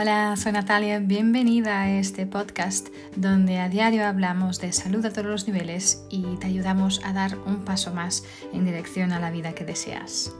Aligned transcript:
Hola, 0.00 0.36
soy 0.36 0.52
Natalia, 0.52 1.00
bienvenida 1.00 1.82
a 1.82 1.90
este 1.90 2.24
podcast 2.24 2.86
donde 3.16 3.58
a 3.58 3.68
diario 3.68 4.06
hablamos 4.06 4.60
de 4.60 4.72
salud 4.72 5.04
a 5.04 5.12
todos 5.12 5.26
los 5.26 5.48
niveles 5.48 6.04
y 6.08 6.22
te 6.36 6.46
ayudamos 6.46 7.00
a 7.04 7.12
dar 7.12 7.36
un 7.36 7.64
paso 7.64 7.92
más 7.92 8.22
en 8.52 8.64
dirección 8.64 9.10
a 9.10 9.18
la 9.18 9.32
vida 9.32 9.56
que 9.56 9.64
deseas. 9.64 10.32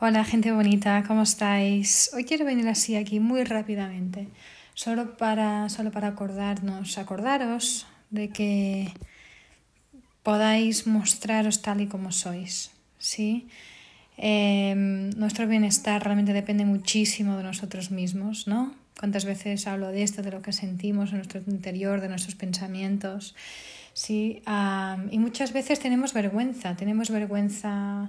Hola 0.00 0.24
gente 0.24 0.50
bonita, 0.50 1.04
¿cómo 1.06 1.22
estáis? 1.22 2.10
Hoy 2.12 2.24
quiero 2.24 2.44
venir 2.44 2.66
así 2.66 2.96
aquí 2.96 3.20
muy 3.20 3.44
rápidamente, 3.44 4.26
solo 4.74 5.16
para, 5.16 5.68
solo 5.68 5.92
para 5.92 6.08
acordarnos, 6.08 6.98
acordaros 6.98 7.86
de 8.10 8.30
que 8.30 8.92
podáis 10.24 10.88
mostraros 10.88 11.62
tal 11.62 11.82
y 11.82 11.86
como 11.86 12.10
sois, 12.10 12.72
¿sí? 12.98 13.46
Em, 14.16 15.10
nuestro 15.10 15.46
bienestar 15.46 16.02
realmente 16.02 16.32
depende 16.32 16.64
muchísimo 16.64 17.36
de 17.36 17.42
nosotros 17.42 17.90
mismos, 17.90 18.46
¿no? 18.46 18.74
Cuántas 18.98 19.26
veces 19.26 19.66
hablo 19.66 19.88
de 19.88 20.02
esto, 20.02 20.22
de 20.22 20.30
lo 20.30 20.40
que 20.40 20.52
sentimos 20.52 21.10
en 21.10 21.16
nuestro 21.16 21.40
interior, 21.46 22.00
de 22.00 22.08
nuestros 22.08 22.34
pensamientos, 22.34 23.34
¿sí? 23.92 24.42
y 25.10 25.18
muchas 25.18 25.52
veces 25.52 25.80
tenemos 25.80 26.12
vergüenza, 26.12 26.76
tenemos 26.76 27.10
vergüenza 27.10 28.06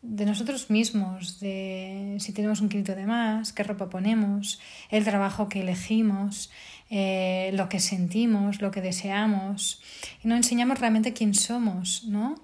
de 0.00 0.24
nosotros 0.24 0.70
mismos, 0.70 1.40
de 1.40 2.16
si 2.20 2.32
tenemos 2.32 2.60
un 2.60 2.68
kilito 2.68 2.94
de 2.94 3.04
más, 3.04 3.52
qué 3.52 3.62
ropa 3.62 3.90
ponemos, 3.90 4.60
el 4.90 5.04
trabajo 5.04 5.48
que 5.48 5.60
elegimos, 5.60 6.50
eh, 6.88 7.50
lo 7.54 7.68
que 7.68 7.80
sentimos, 7.80 8.62
lo 8.62 8.70
que 8.70 8.80
deseamos, 8.80 9.82
y 10.22 10.28
no 10.28 10.36
enseñamos 10.36 10.78
realmente 10.80 11.12
quién 11.12 11.34
somos, 11.34 12.04
¿no? 12.04 12.36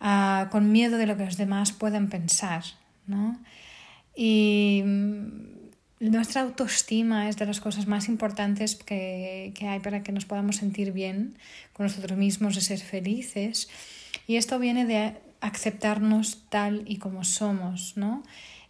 Con 0.00 0.72
miedo 0.72 0.96
de 0.96 1.06
lo 1.06 1.16
que 1.16 1.26
los 1.26 1.36
demás 1.36 1.72
puedan 1.72 2.08
pensar. 2.08 2.64
¿no? 3.06 3.38
Y 4.16 4.82
mm, 4.84 6.10
nuestra 6.10 6.42
autoestima 6.42 7.28
es 7.28 7.36
de 7.36 7.46
las 7.46 7.60
cosas 7.60 7.86
más 7.86 8.08
importantes 8.08 8.74
que, 8.74 9.52
que, 9.54 9.68
hay 9.68 9.80
para 9.80 10.02
que 10.02 10.12
nos 10.12 10.24
podamos 10.24 10.56
sentir 10.56 10.92
bien 10.92 11.36
con 11.72 11.86
nosotros 11.86 12.18
mismos, 12.18 12.54
de 12.54 12.62
ser 12.62 12.80
felices. 12.80 13.68
Y 14.26 14.36
esto 14.36 14.58
viene 14.58 14.86
de 14.86 15.14
aceptarnos 15.40 16.44
tal 16.48 16.82
y 16.86 16.96
como 16.96 17.24
somos, 17.24 17.96
¿no? 17.96 18.22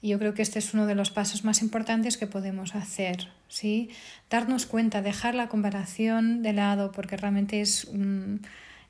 Y 0.02 0.08
yo 0.08 0.18
creo 0.18 0.34
que 0.34 0.42
este 0.42 0.58
es 0.58 0.72
uno 0.72 0.86
de 0.86 0.94
los 0.94 1.10
pasos 1.10 1.44
más 1.44 1.60
importantes 1.60 2.16
que 2.16 2.26
podemos 2.26 2.74
hacer, 2.74 3.28
¿sí? 3.48 3.90
Darnos 4.30 4.66
cuenta, 4.66 5.02
dejar 5.02 5.34
la 5.34 5.48
comparación 5.48 6.42
de 6.42 6.54
lado, 6.54 6.90
porque 6.90 7.16
realmente 7.16 7.60
es 7.60 7.86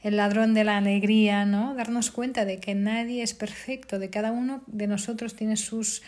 el 0.03 0.17
ladrón 0.17 0.55
de 0.55 0.65
la 0.65 0.79
alegría, 0.79 1.45
¿no? 1.45 1.75
Darnos 1.75 2.11
cuenta 2.11 2.45
de 2.45 2.59
que 2.59 2.75
nadie 2.75 3.23
es 3.23 3.35
perfecto, 3.35 3.99
de 3.99 4.11
cada 4.11 4.33
uno 4.33 4.63
de 4.67 4.87
nosotros 4.87 5.35
tiene 5.37 5.57
sus 5.57 6.03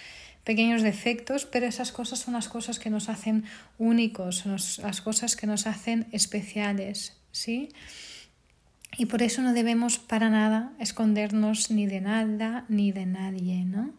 pequeños 0.44 0.82
defectos, 0.82 1.44
pero 1.44 1.66
esas 1.66 1.92
cosas 1.92 2.18
son 2.18 2.34
las 2.34 2.48
cosas 2.48 2.78
que 2.78 2.90
nos 2.90 3.08
hacen 3.08 3.44
únicos, 3.78 4.38
son 4.38 4.52
las 4.52 5.00
cosas 5.00 5.36
que 5.36 5.46
nos 5.46 5.66
hacen 5.66 6.08
especiales, 6.10 7.16
¿sí? 7.30 7.68
Y 8.98 9.06
por 9.06 9.22
eso 9.22 9.40
no 9.42 9.52
debemos 9.52 9.98
para 9.98 10.28
nada 10.30 10.72
escondernos 10.78 11.70
ni 11.70 11.86
de 11.86 12.00
nada 12.00 12.64
ni 12.68 12.92
de 12.92 13.06
nadie, 13.06 13.64
¿no? 13.64 13.92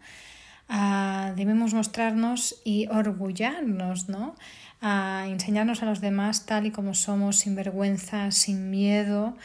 Ah, 0.69 1.33
debemos 1.35 1.73
mostrarnos 1.73 2.61
y 2.63 2.87
orgullarnos, 2.87 4.09
¿no? 4.09 4.35
A 4.81 5.25
enseñarnos 5.27 5.81
a 5.83 5.85
los 5.85 6.01
demás 6.01 6.45
tal 6.45 6.65
y 6.65 6.71
como 6.71 6.93
somos, 6.93 7.37
sin 7.37 7.55
vergüenza, 7.55 8.31
sin 8.31 8.69
miedo 8.69 9.37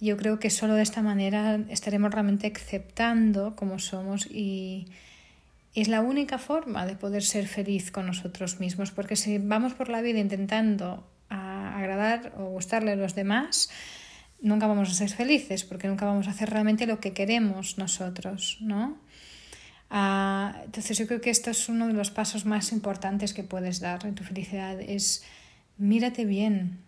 yo 0.00 0.16
creo 0.16 0.38
que 0.38 0.50
solo 0.50 0.74
de 0.74 0.82
esta 0.82 1.02
manera 1.02 1.60
estaremos 1.68 2.12
realmente 2.12 2.52
aceptando 2.54 3.56
como 3.56 3.78
somos 3.78 4.26
y 4.26 4.86
es 5.74 5.88
la 5.88 6.00
única 6.00 6.38
forma 6.38 6.86
de 6.86 6.96
poder 6.96 7.22
ser 7.22 7.46
feliz 7.46 7.90
con 7.90 8.06
nosotros 8.06 8.60
mismos, 8.60 8.90
porque 8.90 9.16
si 9.16 9.38
vamos 9.38 9.74
por 9.74 9.88
la 9.88 10.00
vida 10.00 10.18
intentando 10.18 11.06
agradar 11.28 12.32
o 12.38 12.46
gustarle 12.46 12.92
a 12.92 12.96
los 12.96 13.14
demás, 13.14 13.68
nunca 14.40 14.66
vamos 14.66 14.90
a 14.90 14.94
ser 14.94 15.10
felices, 15.10 15.64
porque 15.64 15.88
nunca 15.88 16.06
vamos 16.06 16.28
a 16.28 16.30
hacer 16.30 16.50
realmente 16.50 16.86
lo 16.86 17.00
que 17.00 17.12
queremos 17.12 17.78
nosotros, 17.78 18.58
¿no? 18.60 18.98
Ah, 19.90 20.62
entonces 20.64 20.98
yo 20.98 21.06
creo 21.06 21.20
que 21.20 21.30
esto 21.30 21.50
es 21.50 21.68
uno 21.68 21.86
de 21.86 21.92
los 21.92 22.10
pasos 22.10 22.44
más 22.44 22.72
importantes 22.72 23.32
que 23.32 23.44
puedes 23.44 23.80
dar 23.80 24.04
en 24.04 24.14
tu 24.14 24.24
felicidad, 24.24 24.80
es 24.80 25.24
mírate 25.78 26.24
bien, 26.24 26.78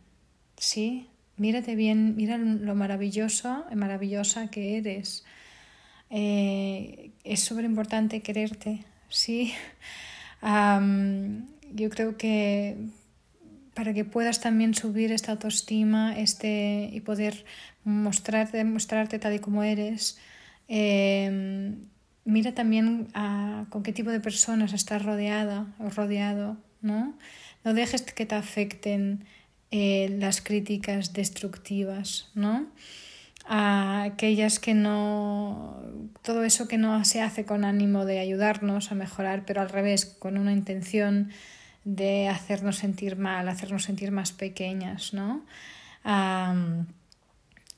¿sí? 0.57 1.09
Mírate 1.39 1.77
bien, 1.77 2.17
mira 2.17 2.37
lo 2.37 2.75
maravilloso, 2.75 3.65
maravillosa 3.75 4.49
que 4.49 4.77
eres. 4.77 5.25
Eh, 6.11 7.13
es 7.23 7.41
súper 7.41 7.65
importante 7.65 8.21
quererte, 8.21 8.85
¿sí? 9.09 9.53
yo 11.73 11.91
creo 11.91 12.17
que 12.17 12.77
para 13.75 13.95
que 13.95 14.05
puedas 14.05 14.41
también 14.41 14.75
subir 14.75 15.13
esta 15.13 15.33
autoestima 15.33 16.19
este, 16.19 16.91
y 16.93 17.01
poder 17.01 17.45
mostrarte, 17.85 18.65
mostrarte 18.65 19.21
tal 19.21 19.35
y 19.35 19.39
como 19.39 19.63
eres, 19.63 20.19
em, 20.67 21.77
mira 22.25 22.53
también 22.53 23.07
con 23.71 23.85
qué 23.85 23.93
tipo 23.93 24.11
de 24.11 24.19
personas 24.19 24.73
estás 24.73 25.05
rodeada 25.05 25.67
o 25.79 25.91
rodeado, 25.91 26.57
¿no? 26.83 27.17
No 27.65 27.75
dejes 27.75 28.03
que 28.03 28.27
te 28.27 28.35
afecten 28.35 29.25
eh, 29.71 30.17
las 30.19 30.41
críticas 30.41 31.13
destructivas, 31.13 32.31
¿no? 32.35 32.67
A 33.47 34.03
aquellas 34.05 34.59
que 34.59 34.73
no, 34.75 35.83
todo 36.23 36.45
eso 36.45 36.69
que 36.69 36.79
no 36.79 37.05
se 37.05 37.21
hace 37.21 37.45
con 37.45 37.65
ánimo 37.65 38.07
de 38.07 38.19
ayudarnos 38.19 38.93
a 38.93 38.95
mejorar, 38.95 39.45
pero 39.47 39.61
al 39.61 39.69
revés, 39.69 40.07
con 40.07 40.39
una 40.39 40.53
intención 40.53 41.31
de 41.85 42.29
hacernos 42.29 42.77
sentir 42.77 43.17
mal, 43.17 43.49
hacernos 43.49 43.85
sentir 43.85 44.11
más 44.11 44.33
pequeñas, 44.33 45.13
¿no? 45.15 45.45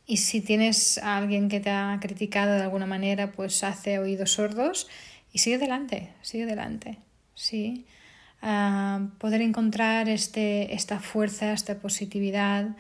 y 0.06 0.16
si 0.18 0.40
tienes 0.40 0.98
a 0.98 1.16
alguien 1.16 1.48
que 1.48 1.58
te 1.58 1.70
ha 1.70 1.98
criticado 2.00 2.54
de 2.54 2.62
alguna 2.62 2.86
manera, 2.86 3.32
pues 3.32 3.64
hace 3.64 3.98
oídos 3.98 4.32
sordos 4.32 4.88
y 5.32 5.38
sigue 5.38 5.56
adelante, 5.56 6.12
sigue 6.22 6.44
adelante, 6.44 6.98
sí 7.34 7.86
poder 8.40 9.42
encontrar 9.42 10.08
este, 10.08 10.74
esta 10.74 10.98
fuerza, 10.98 11.52
esta 11.52 11.78
positividad, 11.78 12.76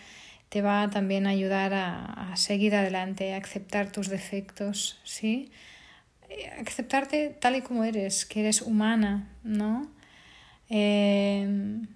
te 0.48 0.62
va 0.62 0.90
también 0.90 1.26
a 1.26 1.30
ayudar 1.30 1.72
a, 1.74 2.34
seguir 2.36 2.74
adelante, 2.74 3.34
a 3.34 3.38
aceptar 3.38 3.92
tus 3.92 4.08
defectos, 4.08 4.98
¿sí? 5.04 5.52
Aceptarte 6.60 7.36
tal 7.40 7.56
y 7.56 7.60
como 7.62 7.84
eres, 7.84 8.24
que 8.24 8.40
eres 8.40 8.62
humana, 8.62 9.28
¿no? 9.44 9.90
Em, 10.68 11.86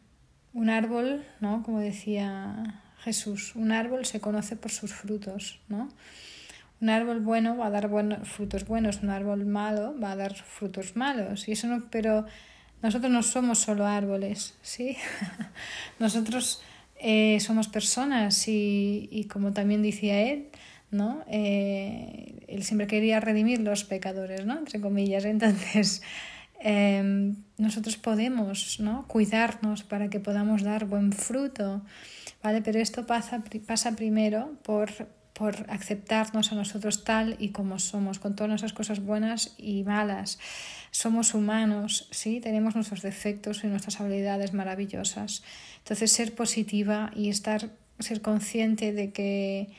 un 0.52 0.70
árbol, 0.70 1.24
¿no? 1.40 1.62
Como 1.62 1.80
decía 1.80 2.80
Jesús, 3.00 3.54
un 3.56 3.72
árbol 3.72 4.06
se 4.06 4.20
conoce 4.20 4.56
por 4.56 4.70
sus 4.70 4.92
frutos, 4.92 5.60
¿no? 5.68 5.88
Un 6.80 6.90
árbol 6.90 7.20
bueno 7.20 7.56
va 7.56 7.66
a 7.66 7.70
dar 7.70 7.88
buenos, 7.88 8.28
frutos 8.28 8.66
buenos, 8.66 9.02
un 9.02 9.10
árbol 9.10 9.46
malo 9.46 9.98
va 10.00 10.12
a 10.12 10.16
dar 10.16 10.34
frutos 10.34 10.96
malos. 10.96 11.48
Y 11.48 11.52
eso 11.52 11.66
no, 11.66 11.88
pero 11.90 12.26
nosotros 12.84 13.10
no 13.10 13.22
somos 13.22 13.60
solo 13.60 13.86
árboles, 13.86 14.52
¿sí? 14.60 14.98
Nosotros 15.98 16.60
eh, 16.96 17.40
somos 17.40 17.66
personas 17.68 18.46
y, 18.46 19.08
y, 19.10 19.24
como 19.24 19.54
también 19.54 19.80
decía 19.80 20.20
él, 20.20 20.48
¿no? 20.90 21.24
Eh, 21.26 22.44
él 22.46 22.62
siempre 22.62 22.86
quería 22.86 23.20
redimir 23.20 23.60
los 23.60 23.84
pecadores, 23.84 24.44
¿no? 24.44 24.58
Entre 24.58 24.82
comillas. 24.82 25.24
Entonces, 25.24 26.02
em, 26.60 27.36
nosotros 27.56 27.96
podemos, 27.96 28.78
¿no? 28.80 29.08
Cuidarnos 29.08 29.82
para 29.82 30.10
que 30.10 30.20
podamos 30.20 30.62
dar 30.62 30.84
buen 30.84 31.12
fruto, 31.12 31.80
¿vale? 32.42 32.60
Pero 32.60 32.80
esto 32.80 33.06
pasa, 33.06 33.42
pasa 33.66 33.96
primero 33.96 34.58
por 34.62 34.90
por 35.34 35.66
aceptarnos 35.68 36.52
a 36.52 36.54
nosotros 36.54 37.04
tal 37.04 37.36
y 37.40 37.48
como 37.48 37.78
somos, 37.78 38.20
con 38.20 38.36
todas 38.36 38.48
nuestras 38.48 38.72
cosas 38.72 39.00
buenas 39.00 39.54
y 39.58 39.82
malas. 39.82 40.38
Somos 40.94 41.34
humanos, 41.34 42.06
sí, 42.12 42.38
tenemos 42.38 42.76
nuestros 42.76 43.02
defectos 43.02 43.64
y 43.64 43.66
nuestras 43.66 44.00
habilidades 44.00 44.52
maravillosas. 44.52 45.42
Entonces, 45.78 46.12
ser 46.12 46.36
positiva 46.36 47.10
y 47.16 47.30
estar, 47.30 47.68
ser 47.98 48.20
consciente 48.20 48.92
de 48.92 49.10
que, 49.10 49.70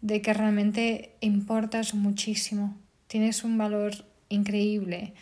de 0.00 0.22
que 0.22 0.32
realmente 0.32 1.10
importas 1.20 1.92
muchísimo, 1.92 2.76
tienes 3.08 3.42
un 3.42 3.58
valor 3.58 4.04
increíble. 4.28 5.12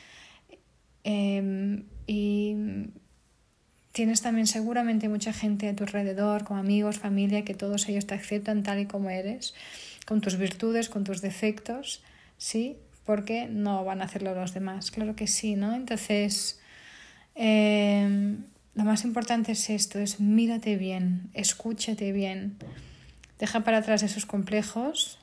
Em, 1.02 1.84
y 2.06 2.54
tienes 3.92 4.20
también 4.20 4.46
seguramente 4.46 5.08
mucha 5.08 5.32
gente 5.32 5.66
a 5.70 5.74
tu 5.74 5.84
alrededor, 5.84 6.44
como 6.44 6.60
amigos, 6.60 6.98
familia, 6.98 7.46
que 7.46 7.54
todos 7.54 7.88
ellos 7.88 8.06
te 8.06 8.14
aceptan 8.14 8.62
tal 8.62 8.80
y 8.80 8.84
como 8.84 9.08
eres, 9.08 9.54
con 10.06 10.20
tus 10.20 10.36
virtudes, 10.36 10.90
con 10.90 11.04
tus 11.04 11.22
defectos, 11.22 12.02
¿sí? 12.36 12.76
Porque 13.08 13.48
no 13.48 13.86
van 13.86 14.02
a 14.02 14.04
hacerlo 14.04 14.34
los 14.34 14.52
demás. 14.52 14.90
Claro 14.90 15.16
que 15.16 15.26
sí, 15.26 15.56
¿no? 15.56 15.74
Entonces, 15.74 16.60
em, 17.34 18.44
lo 18.74 18.84
más 18.84 19.02
importante 19.02 19.52
es 19.52 19.70
esto, 19.70 19.98
es 19.98 20.20
mírate 20.20 20.76
bien, 20.76 21.30
escúchate 21.32 22.12
bien, 22.12 22.58
deja 23.38 23.60
para 23.60 23.78
atrás 23.78 24.02
esos 24.02 24.26
complejos 24.26 25.18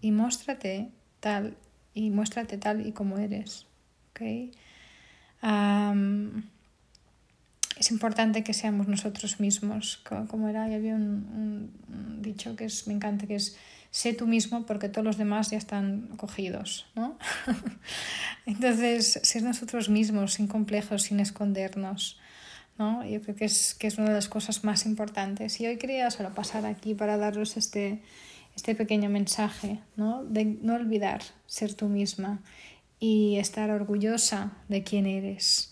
y 0.00 0.12
muéstrate 0.12 0.88
tal 1.20 1.58
y 1.92 2.08
muéstrate 2.08 2.56
tal 2.56 2.86
y 2.86 2.92
como 2.92 3.18
eres, 3.18 3.66
¿okay? 4.12 4.52
Es 7.80 7.90
importante 7.90 8.44
que 8.44 8.52
seamos 8.52 8.88
nosotros 8.88 9.40
mismos, 9.40 10.02
como 10.28 10.48
era, 10.48 10.64
había 10.64 10.94
un, 10.94 11.72
dicho 12.20 12.54
que 12.54 12.66
es, 12.66 12.86
me 12.86 12.92
encanta, 12.92 13.26
que 13.26 13.36
es 13.36 13.56
sé 13.90 14.12
tú 14.12 14.26
mismo 14.26 14.66
porque 14.66 14.90
todos 14.90 15.02
los 15.02 15.16
demás 15.16 15.50
ya 15.50 15.56
están 15.56 16.08
cogidos, 16.18 16.86
¿no? 16.94 17.16
Entonces, 18.46 19.18
ser 19.22 19.42
nosotros 19.44 19.88
mismos, 19.88 20.34
sin 20.34 20.46
complejos, 20.46 21.04
sin 21.04 21.20
escondernos, 21.20 22.20
¿no? 22.78 23.02
Yo 23.06 23.22
creo 23.22 23.34
que 23.34 23.46
es, 23.46 23.72
que 23.72 23.86
es 23.86 23.96
una 23.96 24.08
de 24.08 24.14
las 24.14 24.28
cosas 24.28 24.62
más 24.62 24.84
importantes. 24.84 25.58
Y 25.58 25.66
hoy 25.66 25.78
quería 25.78 26.10
solo 26.10 26.34
pasar 26.34 26.66
aquí 26.66 26.94
para 26.94 27.16
daros 27.16 27.56
este, 27.56 28.02
este 28.54 28.74
pequeño 28.74 29.08
mensaje, 29.08 29.80
¿no? 29.96 30.22
De 30.22 30.44
no 30.44 30.74
olvidar 30.74 31.22
ser 31.46 31.72
tú 31.72 31.88
misma 31.88 32.42
y 32.98 33.38
estar 33.38 33.70
orgullosa 33.70 34.52
de 34.68 34.84
quién 34.84 35.06
eres. 35.06 35.69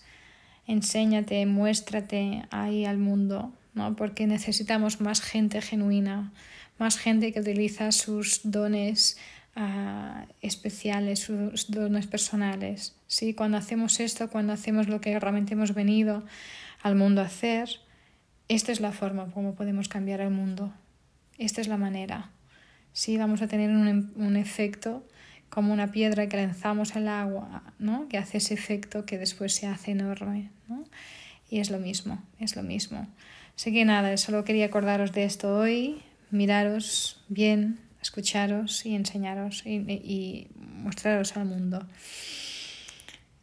Enséñate, 0.69 1.47
muéstrate 1.47 2.43
ahí 2.51 2.85
al 2.85 2.99
mundo, 2.99 3.51
¿no? 3.73 3.95
Porque 3.95 4.27
necesitamos 4.27 5.01
más 5.01 5.19
gente 5.19 5.63
genuina, 5.63 6.31
más 6.77 6.99
gente 6.99 7.33
que 7.33 7.39
utiliza 7.39 7.91
sus 7.91 8.41
dones 8.43 9.17
uh, 9.55 10.27
especiales, 10.41 11.21
sus 11.21 11.71
dones 11.71 12.05
personales. 12.05 12.95
¿sí? 13.07 13.33
Cuando 13.33 13.57
hacemos 13.57 13.99
esto, 13.99 14.29
cuando 14.29 14.53
hacemos 14.53 14.87
lo 14.87 15.01
que 15.01 15.19
realmente 15.19 15.55
hemos 15.55 15.73
venido 15.73 16.23
al 16.83 16.93
mundo 16.93 17.21
a 17.21 17.25
hacer, 17.25 17.67
esta 18.47 18.71
es 18.71 18.79
la 18.79 18.91
forma 18.91 19.31
como 19.31 19.55
podemos 19.55 19.89
cambiar 19.89 20.21
el 20.21 20.29
mundo. 20.29 20.71
Esta 21.39 21.61
es 21.61 21.67
la 21.67 21.77
manera. 21.77 22.29
Sí, 22.93 23.17
vamos 23.17 23.41
a 23.41 23.47
tener 23.47 23.71
un 23.71 24.35
efecto 24.35 25.03
como 25.49 25.73
una 25.73 25.91
piedra 25.91 26.27
que 26.27 26.37
lanzamos 26.37 26.95
al 26.95 27.07
agua, 27.07 27.63
¿no? 27.79 28.07
que 28.07 28.17
hace 28.17 28.37
ese 28.37 28.53
efecto 28.53 29.05
que 29.05 29.17
después 29.17 29.53
se 29.55 29.67
hace 29.67 29.91
enorme. 29.91 30.51
¿no? 30.67 30.83
Y 31.49 31.59
es 31.59 31.71
lo 31.71 31.79
mismo, 31.79 32.21
es 32.39 32.55
lo 32.55 32.63
mismo. 32.63 33.07
Así 33.55 33.73
que 33.73 33.83
nada, 33.85 34.15
solo 34.17 34.43
quería 34.43 34.67
acordaros 34.67 35.11
de 35.11 35.25
esto 35.25 35.57
hoy, 35.57 36.01
miraros 36.31 37.21
bien, 37.27 37.79
escucharos 38.01 38.85
y 38.85 38.95
enseñaros 38.95 39.63
y, 39.65 39.75
y 39.75 40.47
mostraros 40.55 41.35
al 41.35 41.45
mundo. 41.45 41.85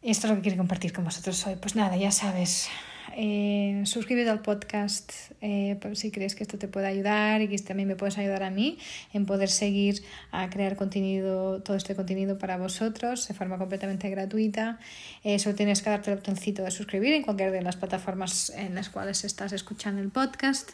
Esto 0.02 0.26
es 0.26 0.30
lo 0.30 0.36
que 0.36 0.42
quiero 0.42 0.56
compartir 0.56 0.92
con 0.92 1.04
vosotros 1.04 1.44
hoy. 1.46 1.56
Pues 1.56 1.74
nada, 1.74 1.96
ya 1.96 2.12
sabes, 2.12 2.68
eh, 3.16 3.82
suscríbete 3.84 4.30
al 4.30 4.42
podcast 4.42 5.12
eh, 5.40 5.78
si 5.94 6.10
crees 6.10 6.34
que 6.34 6.42
esto 6.42 6.58
te 6.58 6.68
puede 6.68 6.86
ayudar 6.86 7.42
y 7.42 7.48
que 7.48 7.58
también 7.58 7.88
me 7.88 7.96
puedes 7.96 8.18
ayudar 8.18 8.42
a 8.42 8.50
mí 8.50 8.78
en 9.12 9.26
poder 9.26 9.48
seguir 9.48 10.02
a 10.32 10.48
crear 10.50 10.76
contenido, 10.76 11.62
todo 11.62 11.76
este 11.76 11.94
contenido 11.94 12.38
para 12.38 12.56
vosotros 12.56 13.28
de 13.28 13.34
forma 13.34 13.58
completamente 13.58 14.10
gratuita. 14.10 14.78
Eh, 15.24 15.38
solo 15.38 15.54
tienes 15.54 15.82
que 15.82 15.90
darte 15.90 16.10
el 16.10 16.16
botoncito 16.16 16.62
de 16.62 16.70
suscribir 16.70 17.14
en 17.14 17.22
cualquiera 17.22 17.52
de 17.52 17.62
las 17.62 17.76
plataformas 17.76 18.50
en 18.50 18.74
las 18.74 18.90
cuales 18.90 19.24
estás 19.24 19.52
escuchando 19.52 20.00
el 20.00 20.10
podcast. 20.10 20.70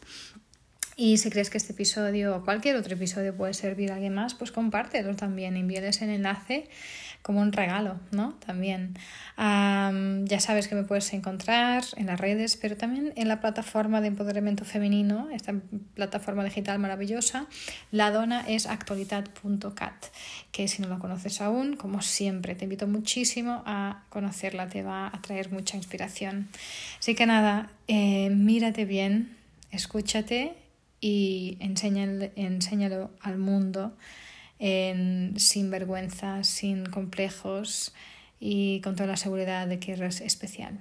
Y 0.97 1.17
si 1.19 1.31
crees 1.31 1.49
que 1.49 1.59
este 1.59 1.73
episodio 1.73 2.37
o 2.37 2.44
cualquier 2.44 2.77
otro 2.77 2.94
episodio 2.94 3.35
puede 3.35 3.55
servir 3.55 3.91
a 3.91 3.94
alguien 3.94 4.15
más, 4.15 4.35
pues 4.35 4.53
compártelo 4.53 5.17
también, 5.17 5.56
envíales 5.56 6.03
el 6.03 6.11
enlace 6.11 6.69
como 7.23 7.41
un 7.41 7.53
regalo, 7.53 8.00
¿no? 8.11 8.35
También. 8.44 8.99
ya 9.37 10.41
sabes 10.41 10.69
que 10.69 10.75
me 10.75 10.83
puedes 10.83 11.12
encontrar 11.12 11.85
en 11.97 12.06
las 12.06 12.21
redes, 12.21 12.56
pero 12.56 12.77
también 12.77 13.12
en 13.17 13.29
la 13.29 13.41
plataforma 13.41 14.00
de 14.00 14.09
empoderamiento 14.09 14.65
femenino, 14.65 15.29
esta 15.33 15.55
plataforma 15.94 16.44
digital 16.44 16.79
maravillosa. 16.81 17.47
La 17.93 18.11
dona 18.11 18.44
es 18.49 18.67
actualidad.cat, 18.67 20.05
que 20.50 20.69
si 20.69 20.83
no 20.83 20.89
la 20.89 20.99
conoces 20.99 21.41
aún, 21.41 21.77
como 21.77 22.03
siempre, 22.03 22.56
te 22.56 22.65
invito 22.65 22.89
muchísimo 22.89 23.62
a 23.67 24.03
conocerla, 24.09 24.69
te 24.69 24.83
va 24.83 25.06
a 25.06 25.23
traer 25.23 25.53
mucha 25.53 25.77
inspiración. 25.77 26.49
Así 26.99 27.15
que 27.15 27.27
nada, 27.27 27.71
eh, 27.87 28.31
mírate 28.31 28.85
bien, 28.85 29.37
escúchate 29.71 30.62
y 31.03 31.59
enséñalo, 31.61 33.11
al 33.21 33.37
mundo 33.37 33.95
sin 34.59 35.71
vergüenza, 35.71 36.45
sin 36.45 36.87
complejos 36.87 37.93
y 38.41 38.81
con 38.81 38.95
toda 38.95 39.09
la 39.09 39.17
seguridad 39.17 39.67
de 39.67 39.79
que 39.81 39.93
eres 39.93 40.21
especial. 40.21 40.81